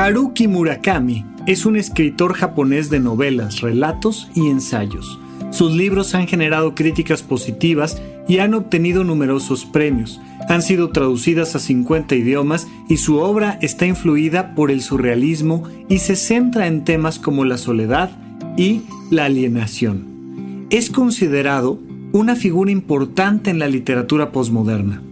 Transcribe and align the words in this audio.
Haruki 0.00 0.48
Murakami 0.48 1.26
es 1.44 1.66
un 1.66 1.76
escritor 1.76 2.32
japonés 2.32 2.88
de 2.88 3.00
novelas, 3.00 3.60
relatos 3.60 4.30
y 4.34 4.48
ensayos. 4.48 5.20
Sus 5.50 5.76
libros 5.76 6.14
han 6.14 6.26
generado 6.26 6.74
críticas 6.74 7.22
positivas 7.22 8.00
y 8.26 8.38
han 8.38 8.54
obtenido 8.54 9.04
numerosos 9.04 9.66
premios. 9.66 10.18
Han 10.48 10.62
sido 10.62 10.88
traducidas 10.88 11.54
a 11.54 11.58
50 11.58 12.14
idiomas 12.14 12.66
y 12.88 12.96
su 12.96 13.18
obra 13.18 13.58
está 13.60 13.84
influida 13.84 14.54
por 14.54 14.70
el 14.70 14.80
surrealismo 14.80 15.64
y 15.90 15.98
se 15.98 16.16
centra 16.16 16.66
en 16.66 16.84
temas 16.84 17.18
como 17.18 17.44
la 17.44 17.58
soledad 17.58 18.10
y 18.56 18.84
la 19.10 19.26
alienación. 19.26 20.66
Es 20.70 20.88
considerado 20.88 21.78
una 22.12 22.36
figura 22.36 22.70
importante 22.70 23.50
en 23.50 23.58
la 23.58 23.68
literatura 23.68 24.32
posmoderna. 24.32 25.02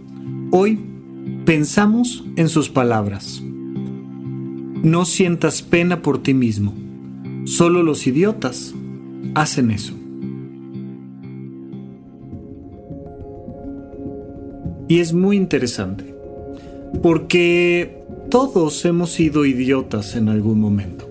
Hoy 0.49 0.79
pensamos 1.45 2.23
en 2.37 2.49
sus 2.49 2.69
palabras. 2.69 3.43
No 4.83 5.05
sientas 5.05 5.61
pena 5.61 6.01
por 6.01 6.23
ti 6.23 6.33
mismo. 6.33 6.73
Solo 7.45 7.83
los 7.83 8.07
idiotas 8.07 8.73
hacen 9.35 9.71
eso. 9.71 9.93
Y 14.87 14.99
es 14.99 15.13
muy 15.13 15.37
interesante, 15.37 16.15
porque 17.03 18.03
todos 18.29 18.83
hemos 18.85 19.11
sido 19.11 19.45
idiotas 19.45 20.15
en 20.15 20.29
algún 20.29 20.59
momento. 20.59 21.07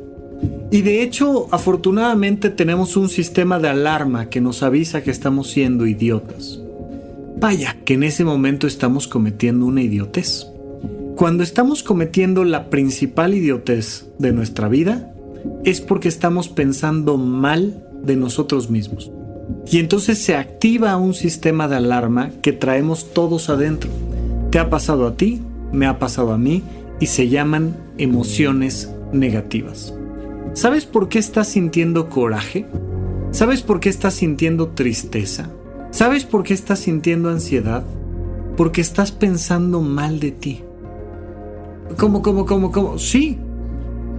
Y 0.70 0.82
de 0.82 1.02
hecho, 1.02 1.46
afortunadamente 1.50 2.50
tenemos 2.50 2.96
un 2.96 3.08
sistema 3.08 3.58
de 3.58 3.68
alarma 3.68 4.28
que 4.28 4.40
nos 4.40 4.62
avisa 4.62 5.02
que 5.02 5.10
estamos 5.10 5.50
siendo 5.50 5.86
idiotas. 5.86 6.60
Vaya, 7.38 7.76
que 7.84 7.94
en 7.94 8.02
ese 8.02 8.24
momento 8.24 8.66
estamos 8.66 9.06
cometiendo 9.06 9.66
una 9.66 9.82
idiotez. 9.82 10.46
Cuando 11.18 11.42
estamos 11.42 11.82
cometiendo 11.82 12.44
la 12.44 12.70
principal 12.70 13.34
idiotez 13.34 14.06
de 14.20 14.32
nuestra 14.32 14.68
vida, 14.68 15.12
es 15.64 15.80
porque 15.80 16.06
estamos 16.06 16.48
pensando 16.48 17.16
mal 17.16 17.84
de 18.04 18.14
nosotros 18.14 18.70
mismos. 18.70 19.10
Y 19.68 19.80
entonces 19.80 20.18
se 20.18 20.36
activa 20.36 20.96
un 20.96 21.14
sistema 21.14 21.66
de 21.66 21.74
alarma 21.74 22.30
que 22.40 22.52
traemos 22.52 23.12
todos 23.12 23.50
adentro. 23.50 23.90
Te 24.52 24.60
ha 24.60 24.70
pasado 24.70 25.08
a 25.08 25.16
ti, 25.16 25.42
me 25.72 25.86
ha 25.86 25.98
pasado 25.98 26.32
a 26.32 26.38
mí, 26.38 26.62
y 27.00 27.06
se 27.06 27.28
llaman 27.28 27.76
emociones 27.98 28.88
negativas. 29.12 29.92
¿Sabes 30.52 30.86
por 30.86 31.08
qué 31.08 31.18
estás 31.18 31.48
sintiendo 31.48 32.10
coraje? 32.10 32.64
¿Sabes 33.32 33.62
por 33.62 33.80
qué 33.80 33.88
estás 33.88 34.14
sintiendo 34.14 34.68
tristeza? 34.68 35.50
¿Sabes 35.90 36.24
por 36.24 36.44
qué 36.44 36.54
estás 36.54 36.78
sintiendo 36.78 37.28
ansiedad? 37.28 37.82
Porque 38.56 38.80
estás 38.80 39.10
pensando 39.10 39.80
mal 39.80 40.20
de 40.20 40.30
ti. 40.30 40.62
¿Cómo, 41.96 42.22
cómo, 42.22 42.46
cómo, 42.46 42.70
cómo? 42.70 42.98
Sí. 42.98 43.38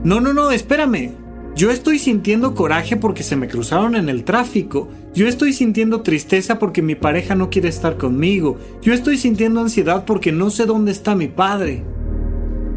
No, 0.04 0.20
no, 0.20 0.34
no, 0.34 0.52
espérame. 0.52 1.12
Yo 1.56 1.72
estoy 1.72 2.00
sintiendo 2.00 2.56
coraje 2.56 2.96
porque 2.96 3.24
se 3.24 3.36
me 3.36 3.48
cruzaron 3.48 3.96
en 3.96 4.08
el 4.08 4.24
tráfico. 4.24 4.88
Yo 5.14 5.28
estoy 5.28 5.52
sintiendo 5.52 6.02
tristeza 6.02 6.58
porque 6.58 6.82
mi 6.82 6.96
pareja 6.96 7.36
no 7.36 7.50
quiere 7.50 7.70
estar 7.70 7.98
conmigo. 7.98 8.58
Yo 8.82 8.94
estoy 8.94 9.18
sintiendo 9.18 9.60
ansiedad 9.60 10.06
porque 10.06 10.32
no 10.32 10.50
sé 10.50 10.66
dónde 10.66 10.92
está 10.92 11.16
mi 11.16 11.28
padre. 11.28 11.84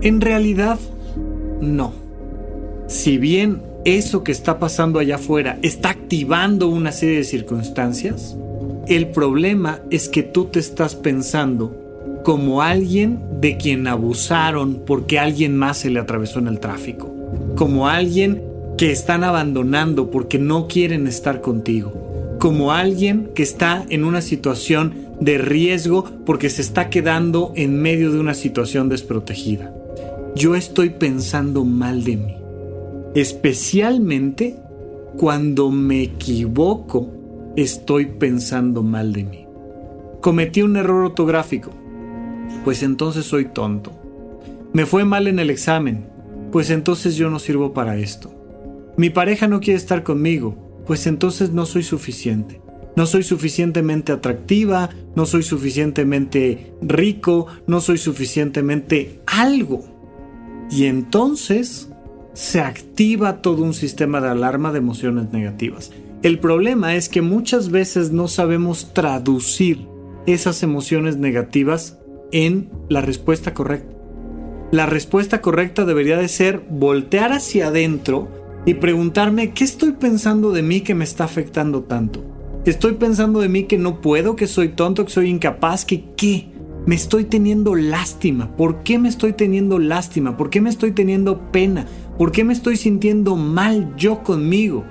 En 0.00 0.20
realidad, 0.20 0.80
no. 1.60 1.92
Si 2.88 3.18
bien 3.18 3.62
eso 3.84 4.24
que 4.24 4.32
está 4.32 4.58
pasando 4.58 4.98
allá 4.98 5.16
afuera 5.16 5.58
está 5.62 5.90
activando 5.90 6.68
una 6.68 6.92
serie 6.92 7.18
de 7.18 7.24
circunstancias, 7.24 8.36
el 8.88 9.08
problema 9.08 9.80
es 9.90 10.08
que 10.08 10.22
tú 10.22 10.46
te 10.46 10.58
estás 10.58 10.96
pensando 10.96 11.81
como 12.22 12.62
alguien 12.62 13.20
de 13.40 13.56
quien 13.56 13.86
abusaron 13.86 14.82
porque 14.86 15.18
alguien 15.18 15.56
más 15.56 15.78
se 15.78 15.90
le 15.90 16.00
atravesó 16.00 16.38
en 16.38 16.46
el 16.48 16.60
tráfico, 16.60 17.12
como 17.56 17.88
alguien 17.88 18.42
que 18.78 18.92
están 18.92 19.24
abandonando 19.24 20.10
porque 20.10 20.38
no 20.38 20.68
quieren 20.68 21.06
estar 21.06 21.40
contigo, 21.40 22.36
como 22.38 22.72
alguien 22.72 23.30
que 23.34 23.42
está 23.42 23.84
en 23.88 24.04
una 24.04 24.20
situación 24.20 24.94
de 25.20 25.38
riesgo 25.38 26.04
porque 26.24 26.50
se 26.50 26.62
está 26.62 26.90
quedando 26.90 27.52
en 27.56 27.80
medio 27.80 28.12
de 28.12 28.20
una 28.20 28.34
situación 28.34 28.88
desprotegida. 28.88 29.72
Yo 30.34 30.54
estoy 30.54 30.90
pensando 30.90 31.64
mal 31.64 32.04
de 32.04 32.16
mí, 32.16 32.36
especialmente 33.14 34.56
cuando 35.16 35.70
me 35.70 36.02
equivoco, 36.02 37.08
estoy 37.56 38.06
pensando 38.06 38.82
mal 38.82 39.12
de 39.12 39.24
mí. 39.24 39.46
Cometí 40.20 40.62
un 40.62 40.76
error 40.76 41.04
ortográfico 41.04 41.81
pues 42.64 42.82
entonces 42.82 43.24
soy 43.24 43.46
tonto. 43.46 43.92
Me 44.72 44.86
fue 44.86 45.04
mal 45.04 45.26
en 45.26 45.38
el 45.38 45.50
examen, 45.50 46.06
pues 46.50 46.70
entonces 46.70 47.16
yo 47.16 47.30
no 47.30 47.38
sirvo 47.38 47.72
para 47.72 47.96
esto. 47.96 48.34
Mi 48.96 49.10
pareja 49.10 49.48
no 49.48 49.60
quiere 49.60 49.78
estar 49.78 50.02
conmigo, 50.02 50.82
pues 50.86 51.06
entonces 51.06 51.52
no 51.52 51.66
soy 51.66 51.82
suficiente. 51.82 52.60
No 52.94 53.06
soy 53.06 53.22
suficientemente 53.22 54.12
atractiva, 54.12 54.90
no 55.16 55.24
soy 55.24 55.42
suficientemente 55.42 56.74
rico, 56.82 57.46
no 57.66 57.80
soy 57.80 57.96
suficientemente 57.96 59.20
algo. 59.26 59.84
Y 60.70 60.84
entonces 60.84 61.88
se 62.34 62.60
activa 62.60 63.40
todo 63.40 63.62
un 63.62 63.74
sistema 63.74 64.20
de 64.20 64.28
alarma 64.28 64.72
de 64.72 64.78
emociones 64.78 65.32
negativas. 65.32 65.90
El 66.22 66.38
problema 66.38 66.94
es 66.94 67.08
que 67.08 67.22
muchas 67.22 67.70
veces 67.70 68.12
no 68.12 68.28
sabemos 68.28 68.92
traducir 68.94 69.86
esas 70.26 70.62
emociones 70.62 71.16
negativas 71.16 71.98
en 72.32 72.70
la 72.88 73.00
respuesta 73.00 73.54
correcta. 73.54 73.94
La 74.72 74.86
respuesta 74.86 75.42
correcta 75.42 75.84
debería 75.84 76.16
de 76.16 76.28
ser 76.28 76.64
voltear 76.70 77.32
hacia 77.32 77.68
adentro 77.68 78.28
y 78.64 78.74
preguntarme 78.74 79.52
qué 79.52 79.64
estoy 79.64 79.92
pensando 79.92 80.50
de 80.50 80.62
mí 80.62 80.80
que 80.80 80.94
me 80.94 81.04
está 81.04 81.24
afectando 81.24 81.82
tanto. 81.82 82.24
Estoy 82.64 82.94
pensando 82.94 83.40
de 83.40 83.48
mí 83.48 83.64
que 83.64 83.76
no 83.76 84.00
puedo, 84.00 84.34
que 84.34 84.46
soy 84.46 84.70
tonto, 84.70 85.04
que 85.04 85.10
soy 85.10 85.28
incapaz, 85.28 85.84
que 85.84 86.04
qué. 86.16 86.48
Me 86.86 86.94
estoy 86.94 87.24
teniendo 87.24 87.74
lástima. 87.74 88.56
¿Por 88.56 88.82
qué 88.82 88.98
me 88.98 89.08
estoy 89.08 89.34
teniendo 89.34 89.78
lástima? 89.78 90.36
¿Por 90.36 90.48
qué 90.48 90.60
me 90.60 90.70
estoy 90.70 90.92
teniendo 90.92 91.52
pena? 91.52 91.86
¿Por 92.16 92.32
qué 92.32 92.44
me 92.44 92.52
estoy 92.52 92.76
sintiendo 92.76 93.36
mal 93.36 93.94
yo 93.96 94.22
conmigo? 94.22 94.84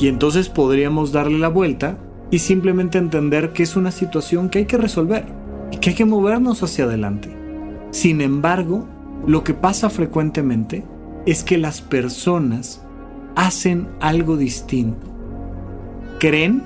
Y 0.00 0.08
entonces 0.08 0.48
podríamos 0.48 1.12
darle 1.12 1.38
la 1.38 1.48
vuelta 1.48 1.98
y 2.30 2.38
simplemente 2.38 2.98
entender 2.98 3.52
que 3.52 3.64
es 3.64 3.76
una 3.76 3.90
situación 3.90 4.48
que 4.48 4.60
hay 4.60 4.64
que 4.66 4.78
resolver 4.78 5.47
y 5.70 5.78
que 5.78 5.90
hay 5.90 5.96
que 5.96 6.04
movernos 6.04 6.62
hacia 6.62 6.84
adelante. 6.84 7.30
Sin 7.90 8.20
embargo, 8.20 8.86
lo 9.26 9.44
que 9.44 9.54
pasa 9.54 9.90
frecuentemente 9.90 10.84
es 11.26 11.42
que 11.42 11.58
las 11.58 11.80
personas 11.80 12.82
hacen 13.36 13.88
algo 14.00 14.36
distinto. 14.36 15.06
Creen 16.18 16.62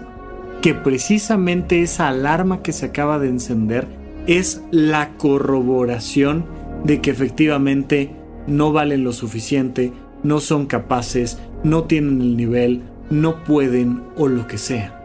que 0.61 0.75
precisamente 0.75 1.83
esa 1.83 2.09
alarma 2.09 2.63
que 2.63 2.73
se 2.73 2.87
acaba 2.87 3.19
de 3.19 3.29
encender 3.29 3.89
es 4.27 4.63
la 4.71 5.17
corroboración 5.17 6.45
de 6.85 7.01
que 7.01 7.11
efectivamente 7.11 8.11
no 8.47 8.73
valen 8.73 9.05
lo 9.05 9.13
suficiente, 9.13 9.93
no 10.23 10.41
son 10.41 10.67
capaces, 10.67 11.39
no 11.65 11.85
tienen 11.85 12.21
el 12.21 12.37
nivel, 12.37 12.83
no 13.11 13.43
pueden 13.45 14.03
o 14.17 14.29
lo 14.29 14.47
que 14.47 14.59
sea. 14.59 14.99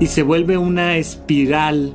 Y 0.00 0.06
se 0.06 0.22
vuelve 0.22 0.58
una 0.58 0.96
espiral 0.96 1.94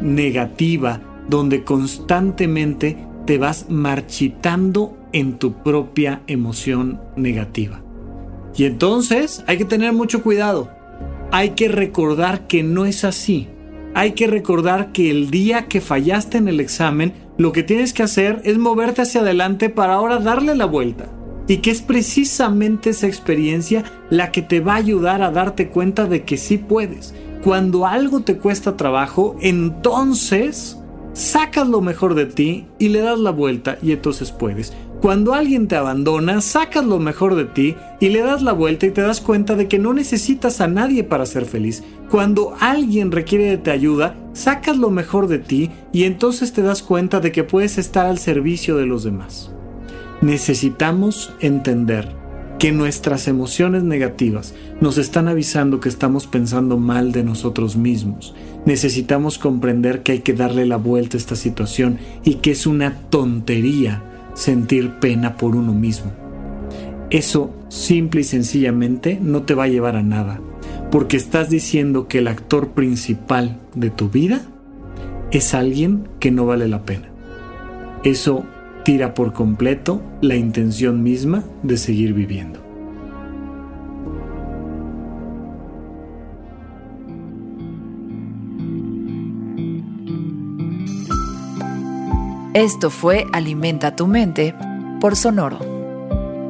negativa 0.00 1.00
donde 1.28 1.64
constantemente 1.64 2.96
te 3.26 3.38
vas 3.38 3.66
marchitando 3.68 4.96
en 5.12 5.38
tu 5.38 5.52
propia 5.62 6.22
emoción 6.26 7.00
negativa. 7.16 7.82
Y 8.56 8.64
entonces 8.64 9.44
hay 9.46 9.58
que 9.58 9.64
tener 9.64 9.92
mucho 9.92 10.22
cuidado. 10.22 10.70
Hay 11.30 11.50
que 11.50 11.68
recordar 11.68 12.46
que 12.46 12.62
no 12.62 12.86
es 12.86 13.04
así. 13.04 13.48
Hay 13.94 14.12
que 14.12 14.26
recordar 14.26 14.92
que 14.92 15.10
el 15.10 15.30
día 15.30 15.66
que 15.66 15.80
fallaste 15.80 16.38
en 16.38 16.48
el 16.48 16.60
examen, 16.60 17.12
lo 17.36 17.52
que 17.52 17.62
tienes 17.62 17.92
que 17.92 18.02
hacer 18.02 18.40
es 18.44 18.58
moverte 18.58 19.02
hacia 19.02 19.20
adelante 19.20 19.68
para 19.70 19.94
ahora 19.94 20.18
darle 20.18 20.54
la 20.54 20.66
vuelta. 20.66 21.08
Y 21.46 21.58
que 21.58 21.70
es 21.70 21.82
precisamente 21.82 22.90
esa 22.90 23.06
experiencia 23.06 23.84
la 24.10 24.32
que 24.32 24.42
te 24.42 24.60
va 24.60 24.74
a 24.74 24.76
ayudar 24.76 25.22
a 25.22 25.30
darte 25.30 25.68
cuenta 25.68 26.06
de 26.06 26.24
que 26.24 26.36
sí 26.36 26.58
puedes. 26.58 27.14
Cuando 27.42 27.86
algo 27.86 28.20
te 28.20 28.36
cuesta 28.36 28.76
trabajo, 28.76 29.36
entonces 29.40 30.76
sacas 31.12 31.68
lo 31.68 31.80
mejor 31.80 32.14
de 32.14 32.26
ti 32.26 32.66
y 32.78 32.88
le 32.88 33.00
das 33.00 33.18
la 33.18 33.30
vuelta 33.30 33.78
y 33.80 33.92
entonces 33.92 34.32
puedes. 34.32 34.72
Cuando 35.00 35.34
alguien 35.34 35.68
te 35.68 35.76
abandona, 35.76 36.40
sacas 36.40 36.84
lo 36.84 36.98
mejor 36.98 37.36
de 37.36 37.44
ti 37.44 37.76
y 38.00 38.08
le 38.08 38.22
das 38.22 38.42
la 38.42 38.52
vuelta 38.52 38.86
y 38.86 38.90
te 38.90 39.02
das 39.02 39.20
cuenta 39.20 39.54
de 39.54 39.68
que 39.68 39.78
no 39.78 39.92
necesitas 39.92 40.60
a 40.60 40.66
nadie 40.66 41.04
para 41.04 41.26
ser 41.26 41.44
feliz. 41.44 41.84
Cuando 42.10 42.54
alguien 42.58 43.12
requiere 43.12 43.44
de 43.44 43.58
tu 43.58 43.70
ayuda, 43.70 44.16
sacas 44.32 44.76
lo 44.76 44.90
mejor 44.90 45.28
de 45.28 45.38
ti 45.38 45.70
y 45.92 46.04
entonces 46.04 46.52
te 46.52 46.62
das 46.62 46.82
cuenta 46.82 47.20
de 47.20 47.30
que 47.30 47.44
puedes 47.44 47.78
estar 47.78 48.06
al 48.06 48.18
servicio 48.18 48.76
de 48.76 48.86
los 48.86 49.04
demás. 49.04 49.52
Necesitamos 50.20 51.32
entender 51.38 52.17
que 52.58 52.72
nuestras 52.72 53.28
emociones 53.28 53.84
negativas 53.84 54.54
nos 54.80 54.98
están 54.98 55.28
avisando 55.28 55.80
que 55.80 55.88
estamos 55.88 56.26
pensando 56.26 56.76
mal 56.76 57.12
de 57.12 57.22
nosotros 57.22 57.76
mismos. 57.76 58.34
Necesitamos 58.66 59.38
comprender 59.38 60.02
que 60.02 60.12
hay 60.12 60.18
que 60.20 60.32
darle 60.32 60.66
la 60.66 60.76
vuelta 60.76 61.16
a 61.16 61.20
esta 61.20 61.36
situación 61.36 61.98
y 62.24 62.34
que 62.36 62.50
es 62.50 62.66
una 62.66 62.94
tontería 63.10 64.02
sentir 64.34 64.98
pena 64.98 65.36
por 65.36 65.54
uno 65.54 65.72
mismo. 65.72 66.12
Eso 67.10 67.54
simple 67.68 68.22
y 68.22 68.24
sencillamente 68.24 69.18
no 69.20 69.42
te 69.42 69.54
va 69.54 69.64
a 69.64 69.68
llevar 69.68 69.96
a 69.96 70.02
nada, 70.02 70.40
porque 70.90 71.16
estás 71.16 71.48
diciendo 71.48 72.08
que 72.08 72.18
el 72.18 72.28
actor 72.28 72.70
principal 72.70 73.58
de 73.74 73.90
tu 73.90 74.10
vida 74.10 74.42
es 75.30 75.54
alguien 75.54 76.08
que 76.18 76.30
no 76.30 76.44
vale 76.44 76.68
la 76.68 76.82
pena. 76.82 77.08
Eso 78.04 78.44
tira 78.88 79.12
por 79.12 79.34
completo 79.34 80.00
la 80.22 80.34
intención 80.34 81.02
misma 81.02 81.44
de 81.62 81.76
seguir 81.76 82.14
viviendo. 82.14 82.58
Esto 92.54 92.88
fue 92.88 93.26
Alimenta 93.34 93.94
tu 93.94 94.06
mente 94.06 94.54
por 95.02 95.16
Sonoro. 95.16 95.58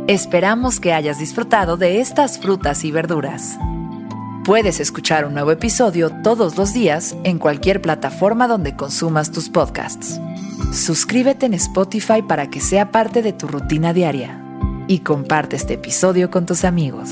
Esperamos 0.07 0.79
que 0.79 0.93
hayas 0.93 1.19
disfrutado 1.19 1.77
de 1.77 1.99
estas 2.01 2.39
frutas 2.39 2.85
y 2.85 2.93
verduras. 2.93 3.59
Puedes 4.45 4.79
escuchar 4.79 5.25
un 5.25 5.35
nuevo 5.35 5.51
episodio 5.51 6.13
todos 6.23 6.57
los 6.57 6.73
días 6.73 7.17
en 7.25 7.41
cualquier 7.41 7.83
plataforma 7.83 8.47
donde 8.47 8.77
consumas 8.77 9.33
tus 9.33 9.49
podcasts. 9.49 10.21
Suscríbete 10.73 11.47
en 11.47 11.55
Spotify 11.55 12.21
para 12.21 12.51
que 12.51 12.61
sea 12.61 12.91
parte 12.91 13.23
de 13.23 13.33
tu 13.33 13.49
rutina 13.49 13.95
diaria 13.95 14.43
y 14.87 14.99
comparte 15.01 15.57
este 15.57 15.75
episodio 15.75 16.31
con 16.31 16.45
tus 16.45 16.65
amigos. 16.65 17.09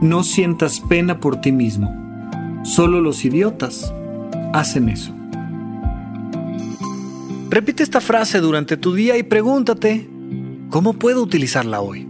No 0.00 0.24
sientas 0.24 0.80
pena 0.80 1.20
por 1.20 1.40
ti 1.40 1.52
mismo. 1.52 1.94
Solo 2.64 3.00
los 3.00 3.24
idiotas 3.24 3.94
hacen 4.52 4.88
eso. 4.88 5.14
Repite 7.50 7.84
esta 7.84 8.00
frase 8.00 8.40
durante 8.40 8.76
tu 8.76 8.92
día 8.92 9.16
y 9.16 9.22
pregúntate, 9.22 10.08
¿cómo 10.70 10.94
puedo 10.94 11.22
utilizarla 11.22 11.80
hoy? 11.80 12.09